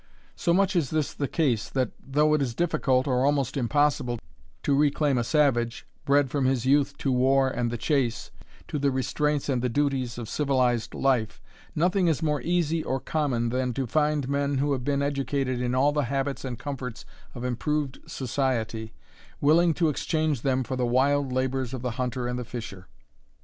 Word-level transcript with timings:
So 0.35 0.51
much 0.51 0.75
is 0.75 0.89
this 0.89 1.13
the 1.13 1.27
case, 1.27 1.69
that, 1.69 1.91
though 2.03 2.33
it 2.33 2.41
is 2.41 2.55
difficult, 2.55 3.05
or 3.07 3.23
almost 3.23 3.55
impossible, 3.55 4.17
to 4.63 4.75
reclaim 4.75 5.19
a 5.19 5.23
savage, 5.23 5.85
bred 6.05 6.31
from 6.31 6.45
his 6.45 6.65
youth 6.65 6.97
to 6.97 7.11
war 7.11 7.47
and 7.49 7.69
the 7.69 7.77
chase, 7.77 8.31
to 8.69 8.79
the 8.79 8.89
restraints 8.89 9.47
and 9.47 9.61
the 9.61 9.69
duties 9.69 10.17
of 10.17 10.27
civilized 10.27 10.95
life, 10.95 11.39
nothing 11.75 12.07
is 12.07 12.23
more 12.23 12.41
easy 12.41 12.83
or 12.83 12.99
common 12.99 13.49
than 13.49 13.75
to 13.75 13.85
find 13.85 14.27
men 14.27 14.57
who 14.57 14.71
have 14.71 14.83
been 14.83 15.03
educated 15.03 15.61
in 15.61 15.75
all 15.75 15.91
the 15.91 16.05
habits 16.05 16.43
and 16.43 16.57
comforts 16.57 17.05
of 17.35 17.43
improved 17.43 17.99
society, 18.07 18.93
willing 19.39 19.71
to 19.75 19.87
exchange 19.87 20.41
them 20.41 20.63
for 20.63 20.75
the 20.75 20.83
wild 20.87 21.31
labours 21.31 21.75
of 21.75 21.83
the 21.83 21.91
hunter 22.01 22.27
and 22.27 22.39
the 22.39 22.43
fisher. 22.43 22.87